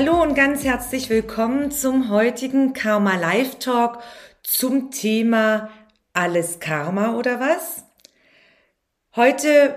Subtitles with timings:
[0.00, 3.98] Hallo und ganz herzlich willkommen zum heutigen Karma Live Talk
[4.44, 5.70] zum Thema
[6.12, 7.82] alles Karma oder was?
[9.16, 9.74] Heute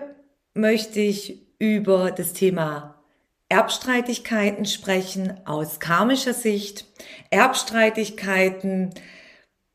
[0.53, 3.02] möchte ich über das Thema
[3.49, 6.85] Erbstreitigkeiten sprechen aus karmischer Sicht.
[7.31, 8.93] Erbstreitigkeiten,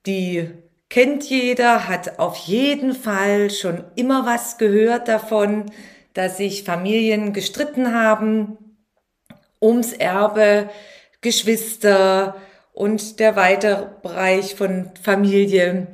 [0.06, 0.48] die
[0.88, 5.66] kennt jeder, hat auf jeden Fall schon immer was gehört davon,
[6.14, 8.58] dass sich Familien gestritten haben,
[9.60, 10.70] ums Erbe,
[11.20, 12.36] Geschwister
[12.72, 15.88] und der weitere Bereich von Familie.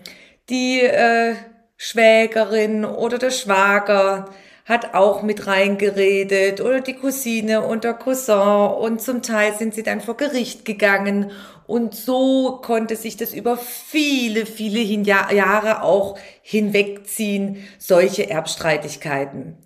[0.49, 1.35] Die äh,
[1.77, 4.29] Schwägerin oder der Schwager
[4.65, 8.37] hat auch mit reingeredet oder die Cousine und der Cousin
[8.79, 11.33] und zum Teil sind sie dann vor Gericht gegangen
[11.67, 19.57] und so konnte sich das über viele, viele Jahre auch hinwegziehen, solche Erbstreitigkeiten.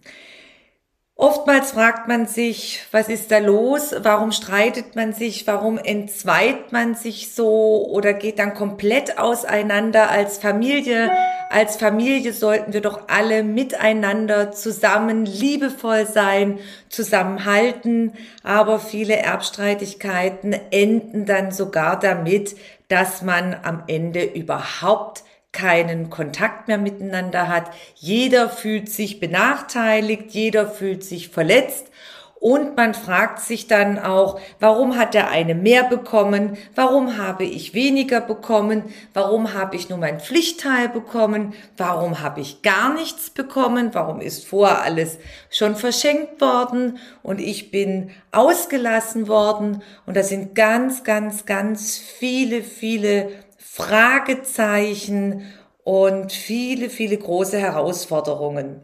[1.18, 3.94] Oftmals fragt man sich, was ist da los?
[4.02, 5.46] Warum streitet man sich?
[5.46, 11.10] Warum entzweit man sich so oder geht dann komplett auseinander als Familie?
[11.48, 16.58] Als Familie sollten wir doch alle miteinander zusammen liebevoll sein,
[16.90, 18.12] zusammenhalten.
[18.42, 22.56] Aber viele Erbstreitigkeiten enden dann sogar damit,
[22.88, 25.24] dass man am Ende überhaupt
[25.56, 27.70] keinen Kontakt mehr miteinander hat.
[27.94, 31.90] Jeder fühlt sich benachteiligt, jeder fühlt sich verletzt
[32.38, 36.58] und man fragt sich dann auch, warum hat der eine mehr bekommen?
[36.74, 38.84] Warum habe ich weniger bekommen?
[39.14, 41.54] Warum habe ich nur mein Pflichtteil bekommen?
[41.78, 43.90] Warum habe ich gar nichts bekommen?
[43.94, 45.18] Warum ist vorher alles
[45.50, 49.82] schon verschenkt worden und ich bin ausgelassen worden?
[50.04, 53.30] Und da sind ganz, ganz, ganz viele, viele
[53.68, 58.80] Fragezeichen und viele, viele große Herausforderungen.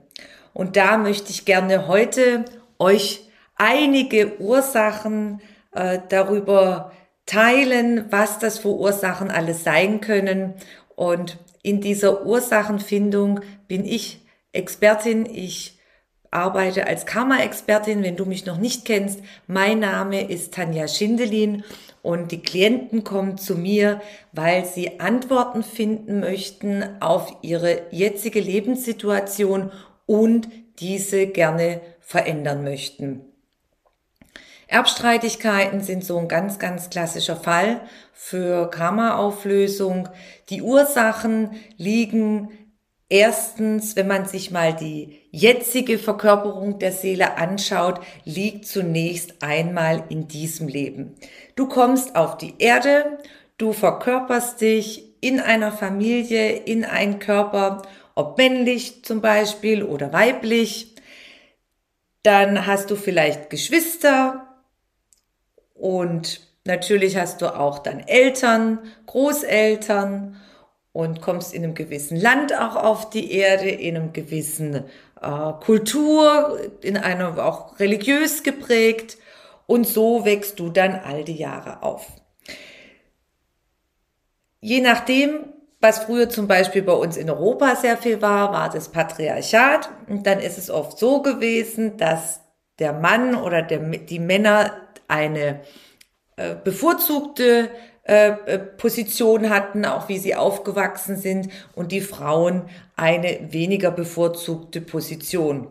[0.53, 2.45] Und da möchte ich gerne heute
[2.79, 6.93] euch einige Ursachen äh, darüber
[7.27, 10.55] teilen, was das für Ursachen alles sein können.
[10.95, 15.27] Und in dieser Ursachenfindung bin ich Expertin.
[15.27, 15.79] Ich
[16.31, 19.21] arbeite als Karma-Expertin, wenn du mich noch nicht kennst.
[19.47, 21.65] Mein Name ist Tanja Schindelin
[22.03, 24.01] und die Klienten kommen zu mir,
[24.33, 29.71] weil sie Antworten finden möchten auf ihre jetzige Lebenssituation
[30.07, 30.49] und
[30.81, 33.25] diese gerne verändern möchten.
[34.67, 37.83] Erbstreitigkeiten sind so ein ganz, ganz klassischer Fall
[38.15, 40.09] für Karma-Auflösung.
[40.49, 42.49] Die Ursachen liegen
[43.13, 50.29] Erstens, wenn man sich mal die jetzige Verkörperung der Seele anschaut, liegt zunächst einmal in
[50.29, 51.17] diesem Leben.
[51.55, 53.19] Du kommst auf die Erde,
[53.59, 57.83] du verkörperst dich in einer Familie, in einen Körper,
[58.15, 60.95] ob männlich zum Beispiel oder weiblich.
[62.23, 64.57] Dann hast du vielleicht Geschwister
[65.75, 70.41] und natürlich hast du auch dann Eltern, Großeltern
[70.93, 74.85] und kommst in einem gewissen Land auch auf die Erde, in einem gewissen
[75.21, 79.17] äh, Kultur, in einem auch religiös geprägt
[79.67, 82.07] und so wächst du dann all die Jahre auf.
[84.61, 85.47] Je nachdem,
[85.81, 89.89] was früher zum Beispiel bei uns in Europa sehr viel war, war das Patriarchat.
[90.09, 92.41] Und dann ist es oft so gewesen, dass
[92.79, 94.73] der Mann oder der, die Männer
[95.09, 95.63] eine
[96.37, 97.71] äh, bevorzugte
[98.79, 102.63] Position hatten, auch wie sie aufgewachsen sind und die Frauen
[102.97, 105.69] eine weniger bevorzugte Position.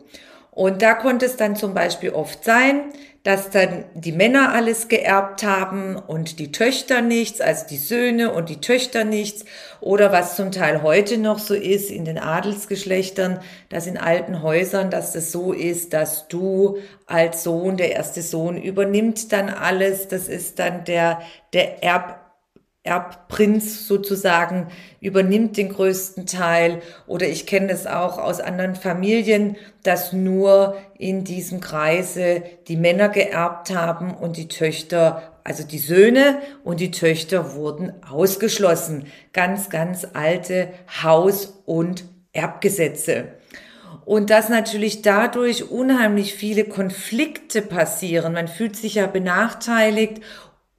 [0.51, 2.91] Und da konnte es dann zum Beispiel oft sein,
[3.23, 8.49] dass dann die Männer alles geerbt haben und die Töchter nichts, also die Söhne und
[8.49, 9.45] die Töchter nichts.
[9.79, 13.39] Oder was zum Teil heute noch so ist in den Adelsgeschlechtern,
[13.69, 18.59] dass in alten Häusern, dass das so ist, dass du als Sohn, der erste Sohn
[18.59, 20.07] übernimmt dann alles.
[20.07, 21.21] Das ist dann der,
[21.53, 22.20] der Erb,
[22.83, 24.69] Erbprinz sozusagen
[25.01, 31.23] übernimmt den größten Teil oder ich kenne es auch aus anderen Familien, dass nur in
[31.23, 37.53] diesem Kreise die Männer geerbt haben und die Töchter, also die Söhne und die Töchter
[37.53, 39.05] wurden ausgeschlossen.
[39.31, 40.69] Ganz, ganz alte
[41.03, 43.25] Haus- und Erbgesetze.
[44.05, 48.33] und dass natürlich dadurch unheimlich viele Konflikte passieren.
[48.33, 50.21] Man fühlt sich ja benachteiligt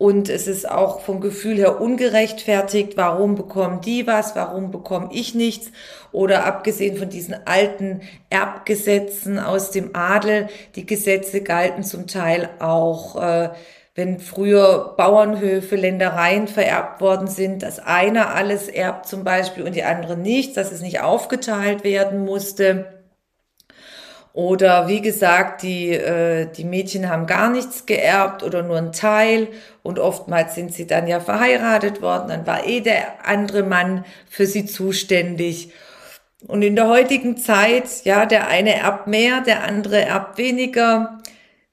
[0.03, 5.37] und es ist auch vom Gefühl her ungerechtfertigt, warum bekommen die was, warum bekomme ich
[5.37, 5.71] nichts.
[6.11, 13.15] Oder abgesehen von diesen alten Erbgesetzen aus dem Adel, die Gesetze galten zum Teil auch,
[13.23, 13.51] äh,
[13.95, 19.85] wenn früher Bauernhöfe, Ländereien vererbt worden sind, dass einer alles erbt zum Beispiel und die
[19.85, 23.02] andere nichts, dass es nicht aufgeteilt werden musste.
[24.35, 29.49] Oder wie gesagt, die, äh, die Mädchen haben gar nichts geerbt oder nur einen Teil
[29.83, 34.47] und oftmals sind sie dann ja verheiratet worden, dann war eh der andere Mann für
[34.47, 35.73] sie zuständig.
[36.47, 41.19] Und in der heutigen Zeit, ja, der eine erbt mehr, der andere erbt weniger.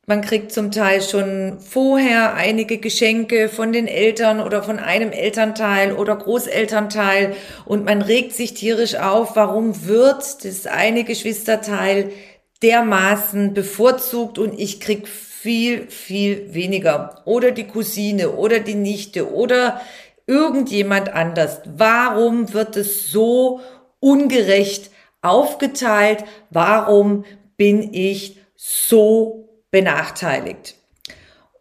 [0.06, 5.94] Man kriegt zum Teil schon vorher einige Geschenke von den Eltern oder von einem Elternteil
[5.94, 7.36] oder Großelternteil
[7.66, 12.12] und man regt sich tierisch auf, warum wird das eine Geschwisterteil
[12.62, 17.22] dermaßen bevorzugt und ich krieg viel, viel weniger.
[17.26, 19.82] Oder die Cousine oder die Nichte oder
[20.28, 21.62] irgendjemand anders.
[21.66, 23.62] Warum wird es so
[24.00, 24.92] ungerecht
[25.22, 26.24] aufgeteilt?
[26.50, 27.26] Warum
[27.58, 30.76] bin ich so benachteiligt?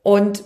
[0.03, 0.45] Und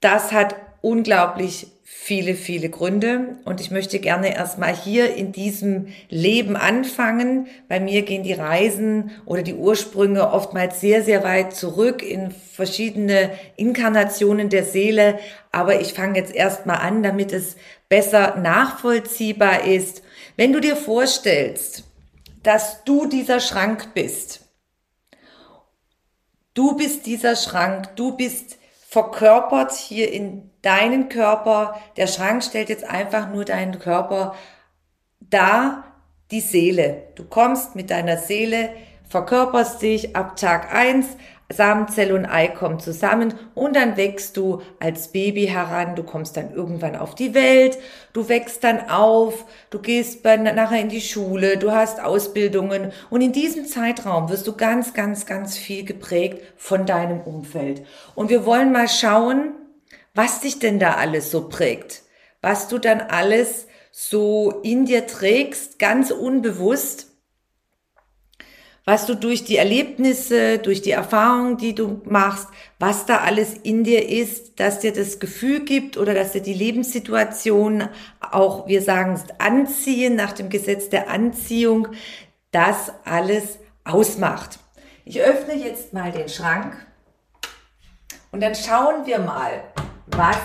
[0.00, 3.38] das hat unglaublich viele, viele Gründe.
[3.44, 7.46] Und ich möchte gerne erstmal hier in diesem Leben anfangen.
[7.68, 13.30] Bei mir gehen die Reisen oder die Ursprünge oftmals sehr, sehr weit zurück in verschiedene
[13.54, 15.20] Inkarnationen der Seele.
[15.52, 17.56] Aber ich fange jetzt erstmal an, damit es
[17.88, 20.02] besser nachvollziehbar ist.
[20.36, 21.84] Wenn du dir vorstellst,
[22.42, 24.40] dass du dieser Schrank bist,
[26.52, 31.80] du bist dieser Schrank, du bist verkörpert hier in deinen Körper.
[31.96, 34.34] Der Schrank stellt jetzt einfach nur deinen Körper
[35.20, 35.84] da,
[36.30, 37.04] die Seele.
[37.14, 38.70] Du kommst mit deiner Seele,
[39.08, 41.16] verkörperst dich ab Tag eins
[41.52, 46.52] Samenzelle und Ei kommen zusammen und dann wächst du als Baby heran, du kommst dann
[46.52, 47.78] irgendwann auf die Welt,
[48.12, 53.30] du wächst dann auf, du gehst nachher in die Schule, du hast Ausbildungen und in
[53.30, 57.86] diesem Zeitraum wirst du ganz, ganz, ganz viel geprägt von deinem Umfeld.
[58.16, 59.52] Und wir wollen mal schauen,
[60.16, 62.02] was dich denn da alles so prägt,
[62.42, 67.06] was du dann alles so in dir trägst, ganz unbewusst
[68.86, 72.46] was du durch die Erlebnisse, durch die Erfahrungen, die du machst,
[72.78, 76.54] was da alles in dir ist, dass dir das Gefühl gibt oder dass dir die
[76.54, 77.88] Lebenssituation
[78.20, 81.88] auch, wir sagen es, anziehen nach dem Gesetz der Anziehung,
[82.52, 84.60] das alles ausmacht.
[85.04, 86.85] Ich öffne jetzt mal den Schrank
[88.36, 89.64] und dann schauen wir mal,
[90.08, 90.36] was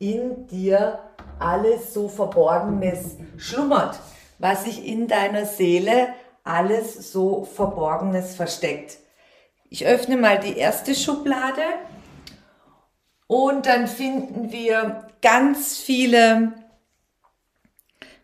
[0.00, 0.98] in dir
[1.38, 4.00] alles so Verborgenes schlummert,
[4.40, 6.08] was sich in deiner Seele
[6.42, 8.96] alles so Verborgenes versteckt.
[9.70, 11.62] Ich öffne mal die erste Schublade
[13.28, 16.54] und dann finden wir ganz viele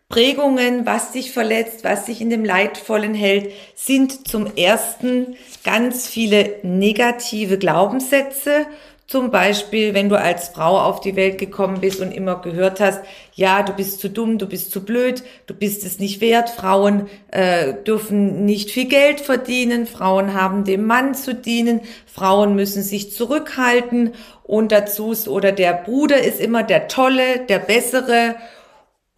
[0.09, 6.59] Prägungen, was dich verletzt, was dich in dem Leidvollen hält, sind zum ersten ganz viele
[6.63, 8.67] negative Glaubenssätze
[9.07, 13.01] zum Beispiel, wenn du als Frau auf die Welt gekommen bist und immer gehört hast,
[13.35, 17.07] ja, du bist zu dumm, du bist zu blöd, du bist es nicht wert, Frauen
[17.29, 21.81] äh, dürfen nicht viel Geld verdienen, Frauen haben dem Mann zu dienen,
[22.11, 24.13] Frauen müssen sich zurückhalten.
[24.41, 28.35] Und dazu ist, oder der Bruder ist immer der Tolle, der Bessere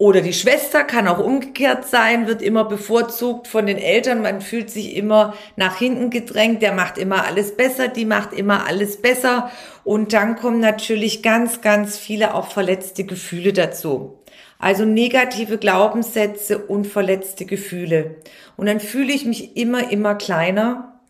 [0.00, 4.22] oder die Schwester kann auch umgekehrt sein, wird immer bevorzugt von den Eltern.
[4.22, 6.62] Man fühlt sich immer nach hinten gedrängt.
[6.62, 9.50] Der macht immer alles besser, die macht immer alles besser.
[9.82, 14.20] Und dann kommen natürlich ganz, ganz viele auch verletzte Gefühle dazu.
[14.60, 18.18] Also negative Glaubenssätze und verletzte Gefühle.
[18.56, 21.00] Und dann fühle ich mich immer, immer kleiner.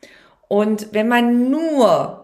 [0.49, 2.18] Und wenn man nur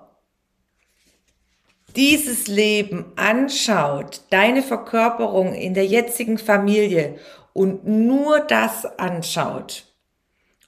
[1.96, 7.18] dieses Leben anschaut, deine Verkörperung in der jetzigen Familie
[7.52, 9.84] und nur das anschaut,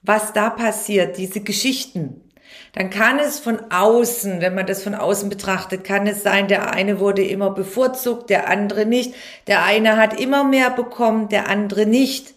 [0.03, 2.27] was da passiert, diese Geschichten,
[2.73, 6.73] dann kann es von außen, wenn man das von außen betrachtet, kann es sein, der
[6.73, 9.15] eine wurde immer bevorzugt, der andere nicht,
[9.47, 12.35] der eine hat immer mehr bekommen, der andere nicht.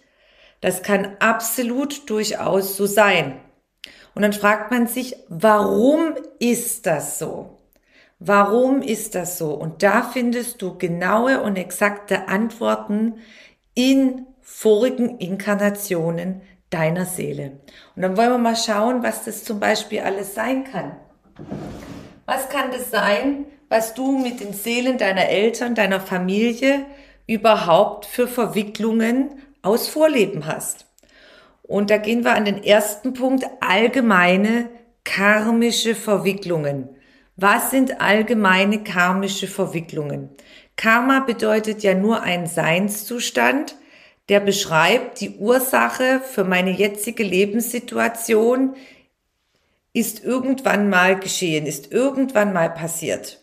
[0.62, 3.40] Das kann absolut durchaus so sein.
[4.16, 7.59] Und dann fragt man sich, warum ist das so?
[8.20, 9.54] Warum ist das so?
[9.54, 13.16] Und da findest du genaue und exakte Antworten
[13.76, 17.60] in vorigen Inkarnationen deiner Seele.
[17.96, 20.98] Und dann wollen wir mal schauen, was das zum Beispiel alles sein kann.
[22.26, 26.86] Was kann das sein, was du mit den Seelen deiner Eltern, deiner Familie
[27.26, 30.88] überhaupt für Verwicklungen aus Vorleben hast?
[31.64, 34.70] Und da gehen wir an den ersten Punkt, allgemeine
[35.06, 36.90] karmische Verwicklungen.
[37.42, 40.30] Was sind allgemeine karmische Verwicklungen?
[40.76, 43.78] Karma bedeutet ja nur ein Seinszustand,
[44.28, 48.76] der beschreibt die Ursache für meine jetzige Lebenssituation
[49.94, 53.42] ist irgendwann mal geschehen, ist irgendwann mal passiert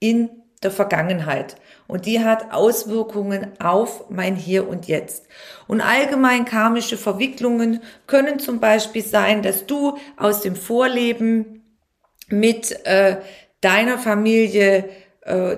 [0.00, 0.28] in
[0.64, 1.54] der Vergangenheit.
[1.86, 5.28] Und die hat Auswirkungen auf mein Hier und Jetzt.
[5.68, 11.61] Und allgemein karmische Verwicklungen können zum Beispiel sein, dass du aus dem Vorleben
[12.32, 13.18] mit äh,
[13.60, 14.88] deiner Familie
[15.22, 15.56] äh,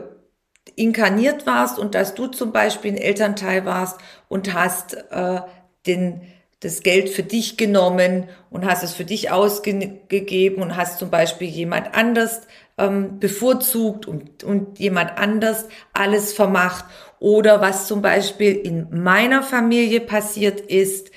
[0.76, 5.40] inkarniert warst und dass du zum Beispiel ein Elternteil warst und hast äh,
[5.86, 6.20] den,
[6.60, 11.48] das Geld für dich genommen und hast es für dich ausgegeben und hast zum Beispiel
[11.48, 12.42] jemand anders
[12.76, 16.86] ähm, bevorzugt und, und jemand anders alles vermacht.
[17.20, 21.10] Oder was zum Beispiel in meiner Familie passiert ist,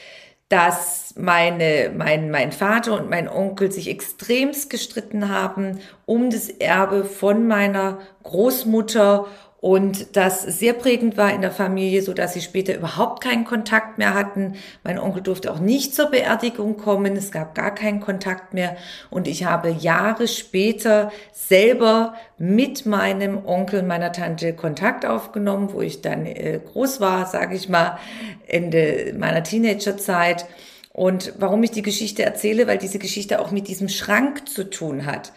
[0.50, 7.04] dass meine, mein, mein Vater und mein Onkel sich extremst gestritten haben um das Erbe
[7.04, 9.28] von meiner Großmutter
[9.60, 13.98] und das sehr prägend war in der Familie, so dass sie später überhaupt keinen Kontakt
[13.98, 14.54] mehr hatten.
[14.84, 17.16] Mein Onkel durfte auch nicht zur Beerdigung kommen.
[17.16, 18.78] Es gab gar keinen Kontakt mehr.
[19.10, 26.02] Und ich habe Jahre später selber mit meinem Onkel, meiner Tante Kontakt aufgenommen, wo ich
[26.02, 27.98] dann äh, groß war, sage ich mal,
[28.46, 30.46] Ende meiner Teenagerzeit.
[30.94, 35.08] Und warum ich die Geschichte erzähle, weil diese Geschichte auch mit diesem Schrank zu tun
[35.08, 35.32] hat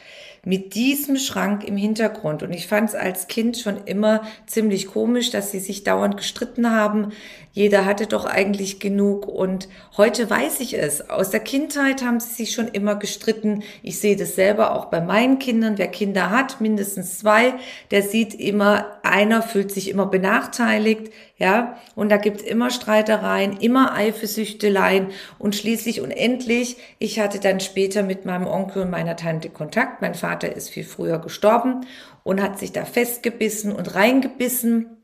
[0.45, 2.43] mit diesem Schrank im Hintergrund.
[2.43, 6.71] Und ich fand es als Kind schon immer ziemlich komisch, dass sie sich dauernd gestritten
[6.71, 7.13] haben.
[7.53, 11.11] Jeder hatte doch eigentlich genug und heute weiß ich es.
[11.11, 13.65] Aus der Kindheit haben sie sich schon immer gestritten.
[13.83, 15.77] Ich sehe das selber auch bei meinen Kindern.
[15.77, 17.55] Wer Kinder hat, mindestens zwei,
[17.91, 23.95] der sieht immer, einer fühlt sich immer benachteiligt, ja, und da gibt immer Streitereien, immer
[23.95, 25.07] Eifersüchteleien
[25.39, 30.03] und schließlich und endlich, ich hatte dann später mit meinem Onkel und meiner Tante Kontakt.
[30.03, 31.87] Mein Vater ist viel früher gestorben
[32.23, 35.01] und hat sich da festgebissen und reingebissen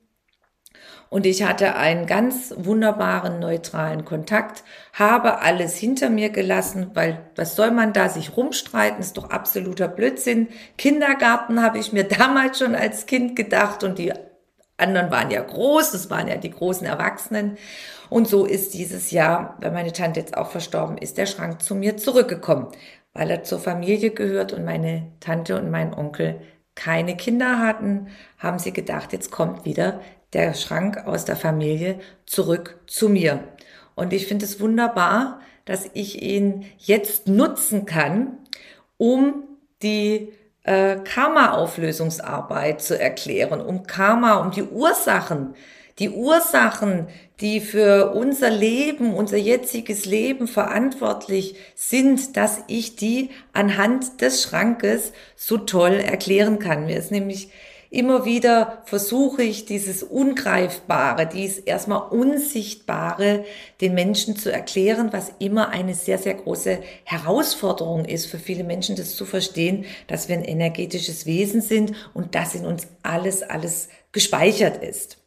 [1.09, 7.55] und ich hatte einen ganz wunderbaren, neutralen Kontakt, habe alles hinter mir gelassen, weil was
[7.55, 10.49] soll man da sich rumstreiten, ist doch absoluter Blödsinn.
[10.77, 14.13] Kindergarten habe ich mir damals schon als Kind gedacht und die
[14.79, 17.57] anderen waren ja groß, das waren ja die großen Erwachsenen.
[18.09, 21.75] Und so ist dieses Jahr, weil meine Tante jetzt auch verstorben ist, der Schrank zu
[21.75, 22.69] mir zurückgekommen,
[23.17, 26.41] weil er zur Familie gehört und meine Tante und mein Onkel
[26.75, 28.09] keine Kinder hatten,
[28.39, 30.03] haben sie gedacht, jetzt kommt wieder
[30.35, 33.43] der Schrank aus der Familie zurück zu mir.
[33.95, 38.37] Und ich finde es wunderbar, dass ich ihn jetzt nutzen kann,
[38.99, 39.45] um
[39.83, 45.55] die äh, Karma-Auflösungsarbeit zu erklären, um Karma, um die Ursachen,
[45.99, 47.09] die Ursachen,
[47.41, 55.13] die für unser Leben, unser jetziges Leben verantwortlich sind, dass ich die anhand des Schrankes
[55.37, 56.87] so toll erklären kann.
[56.87, 57.51] Mir ist nämlich
[57.91, 63.45] immer wieder versuche ich dieses Ungreifbare, dies erstmal Unsichtbare
[63.81, 68.97] den Menschen zu erklären, was immer eine sehr, sehr große Herausforderung ist für viele Menschen,
[68.97, 73.89] das zu verstehen, dass wir ein energetisches Wesen sind und dass in uns alles, alles
[74.13, 75.19] gespeichert ist.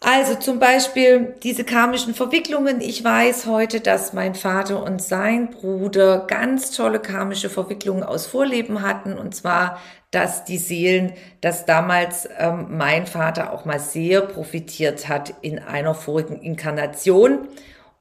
[0.00, 2.80] Also zum Beispiel diese karmischen Verwicklungen.
[2.80, 8.82] Ich weiß heute, dass mein Vater und sein Bruder ganz tolle karmische Verwicklungen aus Vorleben
[8.82, 9.14] hatten.
[9.16, 15.32] Und zwar, dass die Seelen, dass damals ähm, mein Vater auch mal sehr profitiert hat
[15.40, 17.48] in einer vorigen Inkarnation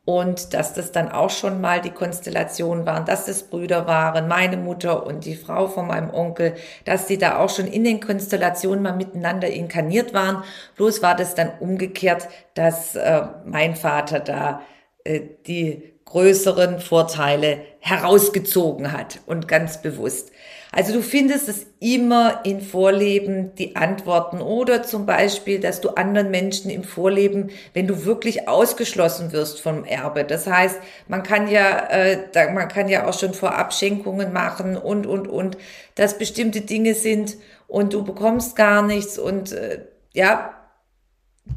[0.05, 4.55] und dass das dann auch schon mal die Konstellation waren, dass es Brüder waren, meine
[4.55, 6.53] Mutter und die Frau von meinem Onkel,
[6.85, 10.43] dass die da auch schon in den Konstellationen mal miteinander inkarniert waren.
[10.75, 14.61] Bloß war das dann umgekehrt, dass äh, mein Vater da
[15.03, 20.31] äh, die größeren Vorteile herausgezogen hat und ganz bewusst.
[20.71, 26.31] Also du findest es immer in Vorleben die Antworten oder zum Beispiel, dass du anderen
[26.31, 30.23] Menschen im Vorleben, wenn du wirklich ausgeschlossen wirst vom Erbe.
[30.23, 35.27] Das heißt, man kann ja, äh, man kann ja auch schon Vorabschenkungen machen und und
[35.27, 35.55] und,
[35.93, 37.37] dass bestimmte Dinge sind
[37.67, 40.55] und du bekommst gar nichts und äh, ja,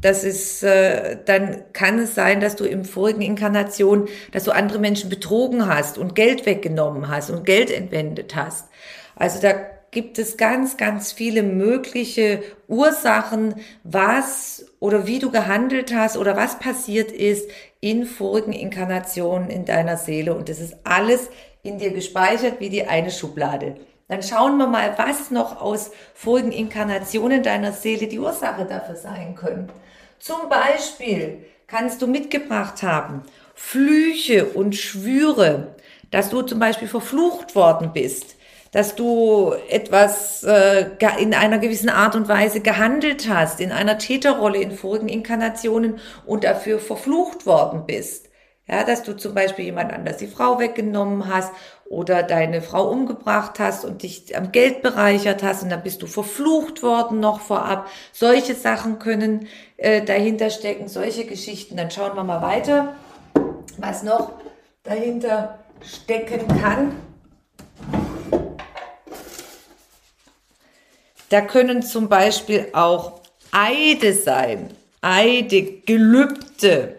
[0.01, 4.79] das ist, äh, dann kann es sein, dass du im vorigen Inkarnation, dass du andere
[4.79, 8.69] Menschen betrogen hast und Geld weggenommen hast und Geld entwendet hast.
[9.15, 9.53] Also da
[9.91, 16.59] gibt es ganz, ganz viele mögliche Ursachen, was oder wie du gehandelt hast oder was
[16.59, 17.49] passiert ist
[17.81, 20.35] in vorigen Inkarnationen in deiner Seele.
[20.35, 21.29] Und das ist alles
[21.63, 23.75] in dir gespeichert wie die eine Schublade.
[24.09, 29.35] Dann schauen wir mal, was noch aus vorigen Inkarnationen deiner Seele die Ursache dafür sein
[29.35, 29.71] können.
[30.17, 33.21] Zum Beispiel kannst du mitgebracht haben.
[33.53, 35.75] Flüche und Schwüre,
[36.09, 38.35] dass du zum Beispiel verflucht worden bist,
[38.71, 40.87] dass du etwas äh,
[41.19, 46.45] in einer gewissen Art und Weise gehandelt hast, in einer Täterrolle in vorigen Inkarnationen und
[46.45, 48.29] dafür verflucht worden bist.
[48.67, 51.51] Ja, dass du zum Beispiel jemand anders die Frau weggenommen hast
[51.89, 56.07] oder deine Frau umgebracht hast und dich am Geld bereichert hast und dann bist du
[56.07, 57.89] verflucht worden noch vorab.
[58.13, 61.75] Solche Sachen können äh, dahinter stecken, solche Geschichten.
[61.77, 62.93] Dann schauen wir mal weiter,
[63.79, 64.33] was noch
[64.83, 66.95] dahinter stecken kann.
[71.29, 74.69] Da können zum Beispiel auch Eide sein,
[75.01, 76.97] Eide, Gelübde,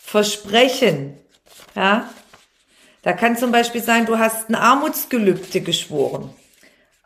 [0.00, 1.16] Versprechen.
[1.76, 2.08] Ja?
[3.06, 6.28] Da kann zum Beispiel sein, du hast ein Armutsgelübde geschworen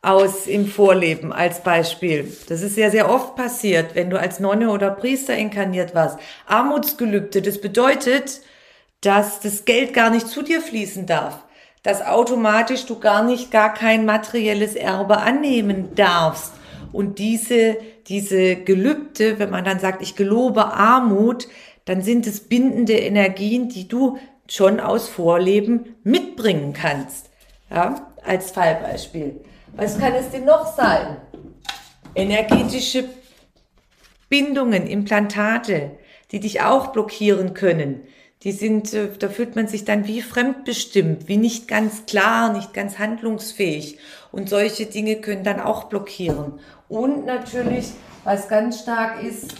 [0.00, 2.34] aus im Vorleben als Beispiel.
[2.48, 6.18] Das ist ja sehr oft passiert, wenn du als Nonne oder Priester inkarniert warst.
[6.46, 8.40] Armutsgelübde, das bedeutet,
[9.02, 11.44] dass das Geld gar nicht zu dir fließen darf,
[11.82, 16.54] dass automatisch du gar nicht gar kein materielles Erbe annehmen darfst.
[16.92, 17.76] Und diese,
[18.08, 21.46] diese Gelübde, wenn man dann sagt, ich gelobe Armut,
[21.84, 24.16] dann sind es bindende Energien, die du
[24.50, 27.30] schon aus Vorleben mitbringen kannst.
[27.70, 29.40] Ja, als Fallbeispiel.
[29.76, 31.16] Was kann es denn noch sein?
[32.14, 33.04] Energetische
[34.28, 35.92] Bindungen, Implantate,
[36.32, 38.02] die dich auch blockieren können.
[38.42, 42.72] Die sind, äh, da fühlt man sich dann wie fremdbestimmt, wie nicht ganz klar, nicht
[42.72, 43.98] ganz handlungsfähig.
[44.32, 46.58] Und solche Dinge können dann auch blockieren.
[46.88, 47.90] Und natürlich,
[48.24, 49.54] was ganz stark ist,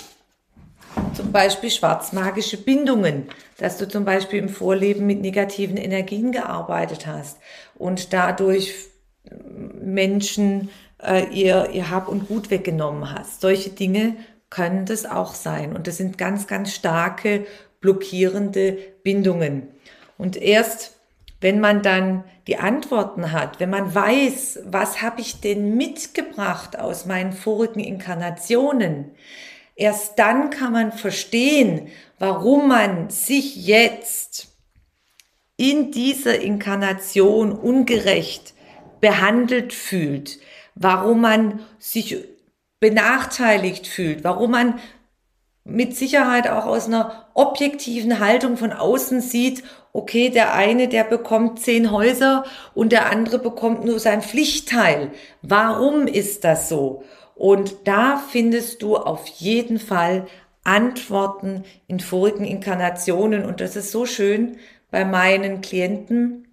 [1.14, 3.28] zum Beispiel schwarzmagische Bindungen,
[3.58, 7.38] dass du zum Beispiel im Vorleben mit negativen Energien gearbeitet hast
[7.76, 8.72] und dadurch
[9.80, 10.70] Menschen
[11.02, 13.40] äh, ihr, ihr Hab und Gut weggenommen hast.
[13.40, 14.16] Solche Dinge
[14.48, 15.74] können das auch sein.
[15.74, 17.46] Und das sind ganz, ganz starke
[17.80, 19.68] blockierende Bindungen.
[20.18, 20.96] Und erst
[21.40, 27.06] wenn man dann die Antworten hat, wenn man weiß, was habe ich denn mitgebracht aus
[27.06, 29.12] meinen vorigen Inkarnationen,
[29.80, 31.88] Erst dann kann man verstehen,
[32.18, 34.48] warum man sich jetzt
[35.56, 38.52] in dieser Inkarnation ungerecht
[39.00, 40.38] behandelt fühlt,
[40.74, 42.18] warum man sich
[42.78, 44.78] benachteiligt fühlt, warum man
[45.64, 49.62] mit Sicherheit auch aus einer objektiven Haltung von außen sieht,
[49.94, 55.10] okay, der eine, der bekommt zehn Häuser und der andere bekommt nur sein Pflichtteil.
[55.40, 57.02] Warum ist das so?
[57.40, 60.26] Und da findest du auf jeden Fall
[60.62, 63.46] Antworten in vorigen Inkarnationen.
[63.46, 64.58] Und das ist so schön
[64.90, 66.48] bei meinen Klienten,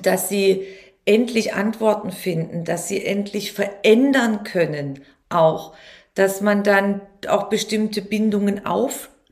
[0.00, 0.68] dass sie
[1.04, 5.00] endlich Antworten finden, dass sie endlich verändern können
[5.30, 5.74] auch,
[6.14, 8.64] dass man dann auch bestimmte Bindungen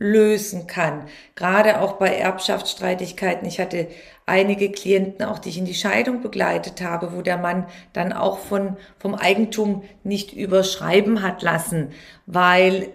[0.03, 1.05] auflösen kann.
[1.37, 3.47] Gerade auch bei Erbschaftsstreitigkeiten.
[3.47, 3.89] Ich hatte
[4.27, 8.39] einige Klienten auch, die ich in die Scheidung begleitet habe, wo der Mann dann auch
[8.39, 11.91] von, vom Eigentum nicht überschreiben hat lassen,
[12.27, 12.89] weil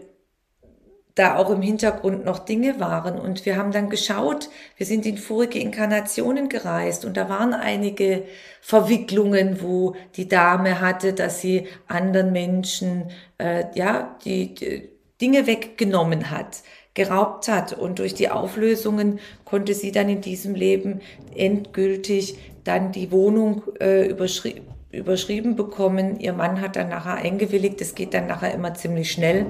[1.15, 3.17] da auch im Hintergrund noch Dinge waren.
[3.17, 8.23] Und wir haben dann geschaut, wir sind in vorige Inkarnationen gereist und da waren einige
[8.61, 14.89] Verwicklungen, wo die Dame hatte, dass sie anderen Menschen äh, ja die, die
[15.19, 16.61] Dinge weggenommen hat
[16.97, 17.73] geraubt hat.
[17.73, 20.99] Und durch die Auflösungen konnte sie dann in diesem Leben
[21.35, 26.19] endgültig dann die Wohnung äh, überschri überschrieben bekommen.
[26.19, 27.79] Ihr Mann hat dann nachher eingewilligt.
[27.81, 29.45] Das geht dann nachher immer ziemlich schnell.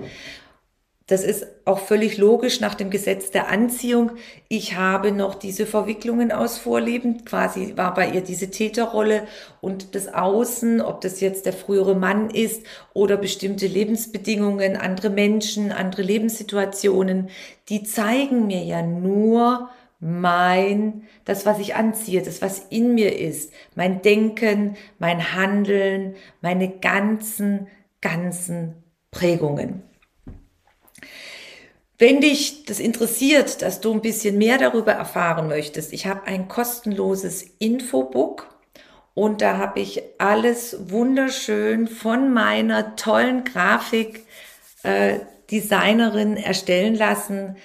[1.08, 4.12] Das ist auch völlig logisch nach dem Gesetz der Anziehung.
[4.50, 7.24] Ich habe noch diese Verwicklungen aus Vorleben.
[7.24, 9.26] Quasi war bei ihr diese Täterrolle
[9.62, 15.72] und das Außen, ob das jetzt der frühere Mann ist oder bestimmte Lebensbedingungen, andere Menschen,
[15.72, 17.30] andere Lebenssituationen,
[17.70, 19.70] die zeigen mir ja nur
[20.02, 26.70] mein, das, was ich anziehe, das, was in mir ist, mein Denken, mein Handeln, meine
[26.70, 27.68] ganzen,
[28.02, 28.76] ganzen
[29.10, 29.84] Prägungen.
[32.00, 36.48] Wenn dich das interessiert, dass du ein bisschen mehr darüber erfahren möchtest, ich habe ein
[36.48, 38.48] kostenloses Infobook
[39.16, 47.58] und da habe ich alles wunderschön von meiner tollen Grafikdesignerin äh, erstellen lassen.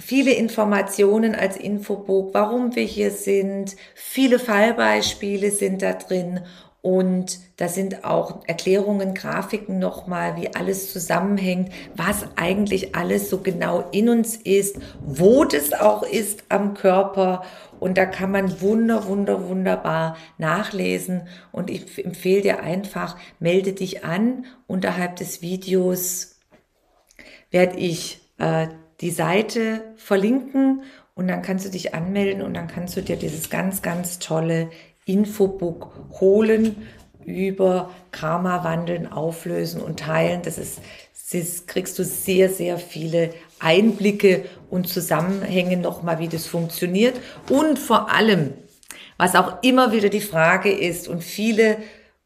[0.00, 6.42] Viele Informationen als Infobook, warum wir hier sind, viele Fallbeispiele sind da drin
[6.82, 13.84] und da sind auch Erklärungen, Grafiken nochmal, wie alles zusammenhängt, was eigentlich alles so genau
[13.92, 17.44] in uns ist, wo das auch ist am Körper.
[17.78, 21.28] Und da kann man wunder, wunder, wunderbar nachlesen.
[21.52, 24.46] Und ich empfehle dir einfach, melde dich an.
[24.66, 26.40] Unterhalb des Videos
[27.52, 28.66] werde ich äh,
[29.00, 30.82] die Seite verlinken
[31.14, 34.70] und dann kannst du dich anmelden und dann kannst du dir dieses ganz, ganz tolle
[35.04, 36.88] Infobook holen
[37.24, 40.42] über Karma wandeln, auflösen und teilen.
[40.42, 40.80] Das ist,
[41.32, 47.18] das kriegst du sehr, sehr viele Einblicke und Zusammenhänge nochmal, wie das funktioniert.
[47.48, 48.54] Und vor allem,
[49.18, 51.78] was auch immer wieder die Frage ist und viele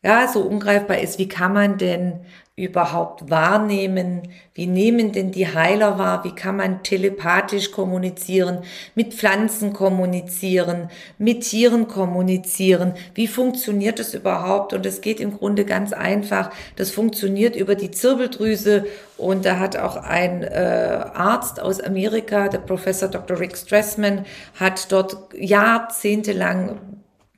[0.03, 2.21] ja, so ungreifbar ist, wie kann man denn
[2.59, 4.33] überhaupt wahrnehmen?
[4.55, 6.25] Wie nehmen denn die Heiler wahr?
[6.25, 8.65] Wie kann man telepathisch kommunizieren,
[8.95, 10.89] mit Pflanzen kommunizieren,
[11.19, 12.95] mit Tieren kommunizieren?
[13.15, 14.73] Wie funktioniert das überhaupt?
[14.73, 16.51] Und es geht im Grunde ganz einfach.
[16.77, 18.87] Das funktioniert über die Zirbeldrüse
[19.19, 23.39] und da hat auch ein äh, Arzt aus Amerika, der Professor Dr.
[23.39, 26.81] Rick Stressman, hat dort jahrzehntelang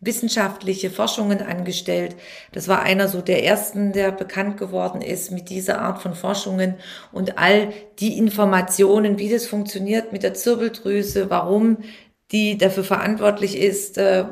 [0.01, 2.17] wissenschaftliche Forschungen angestellt.
[2.53, 6.77] Das war einer so der ersten, der bekannt geworden ist mit dieser Art von Forschungen
[7.13, 11.79] und all die Informationen, wie das funktioniert mit der Zirbeldrüse, warum
[12.31, 14.25] die dafür verantwortlich ist, äh,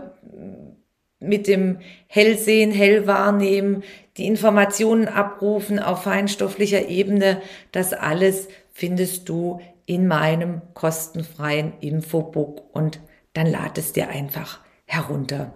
[1.18, 3.82] mit dem Hellsehen, Hellwahrnehmen,
[4.16, 7.40] die Informationen abrufen auf feinstofflicher Ebene,
[7.72, 13.00] das alles findest du in meinem kostenfreien Infobook und
[13.32, 15.54] dann lad es dir einfach herunter.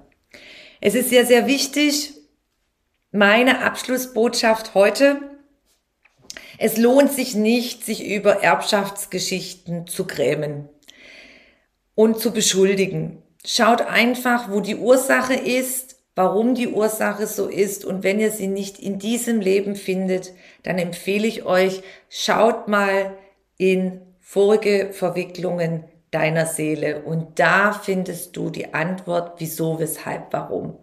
[0.81, 2.13] Es ist sehr, sehr wichtig,
[3.13, 5.21] meine Abschlussbotschaft heute.
[6.59, 10.69] Es lohnt sich nicht, sich über Erbschaftsgeschichten zu grämen
[11.95, 13.23] und zu beschuldigen.
[13.45, 17.85] Schaut einfach, wo die Ursache ist, warum die Ursache so ist.
[17.85, 23.17] Und wenn ihr sie nicht in diesem Leben findet, dann empfehle ich euch, schaut mal
[23.57, 27.03] in vorige Verwicklungen deiner Seele.
[27.03, 30.79] Und da findest du die Antwort, wieso, weshalb, warum.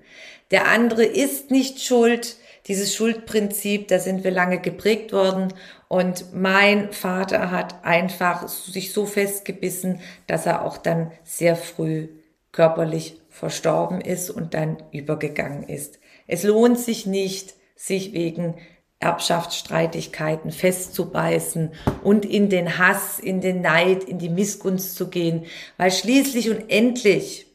[0.51, 2.37] Der andere ist nicht schuld.
[2.67, 5.53] Dieses Schuldprinzip, da sind wir lange geprägt worden.
[5.87, 12.09] Und mein Vater hat einfach sich so festgebissen, dass er auch dann sehr früh
[12.51, 15.99] körperlich verstorben ist und dann übergegangen ist.
[16.25, 18.55] Es lohnt sich nicht, sich wegen
[18.99, 21.71] Erbschaftsstreitigkeiten festzubeißen
[22.03, 25.45] und in den Hass, in den Neid, in die Missgunst zu gehen,
[25.77, 27.45] weil schließlich und endlich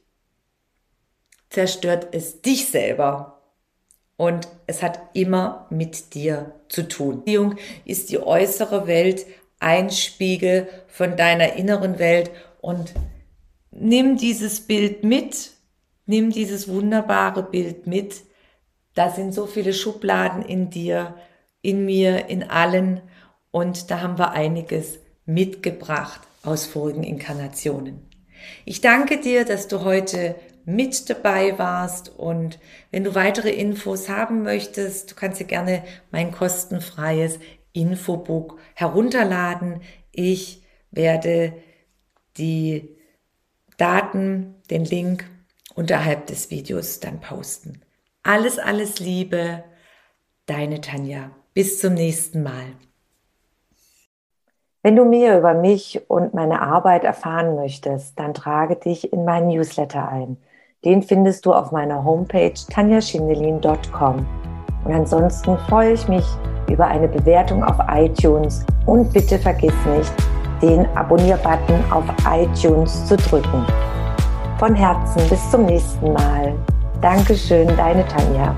[1.50, 3.42] zerstört es dich selber
[4.16, 7.24] und es hat immer mit dir zu tun.
[7.24, 9.26] Beziehung ist die äußere Welt
[9.59, 12.94] ein Spiegel von deiner inneren Welt und
[13.70, 15.50] nimm dieses Bild mit,
[16.07, 18.22] nimm dieses wunderbare Bild mit.
[18.94, 21.16] Da sind so viele Schubladen in dir,
[21.62, 23.01] in mir, in allen.
[23.51, 28.09] Und da haben wir einiges mitgebracht aus vorigen Inkarnationen.
[28.64, 32.59] Ich danke dir, dass du heute mit dabei warst und
[32.90, 37.38] wenn du weitere Infos haben möchtest, du kannst dir gerne mein kostenfreies
[37.72, 39.83] Infobook herunterladen.
[40.12, 41.55] Ich werde
[42.37, 42.96] die
[43.77, 45.25] Daten, den Link
[45.75, 47.81] unterhalb des Videos dann posten.
[48.22, 49.64] Alles, alles Liebe,
[50.46, 51.33] deine Tanja.
[51.54, 52.72] Bis zum nächsten Mal.
[54.82, 59.48] Wenn du mehr über mich und meine Arbeit erfahren möchtest, dann trage dich in meinen
[59.48, 60.38] Newsletter ein.
[60.82, 64.26] Den findest du auf meiner Homepage tanjaschindelin.com.
[64.84, 66.24] Und ansonsten freue ich mich
[66.70, 70.12] über eine Bewertung auf iTunes und bitte vergiss nicht,
[70.62, 73.66] den Abonnier-Button auf iTunes zu drücken.
[74.58, 76.54] Von Herzen bis zum nächsten Mal.
[77.02, 78.56] Dankeschön, deine Tanja.